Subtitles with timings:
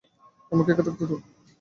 [0.51, 1.19] আমাকে একা থাকতে দাও।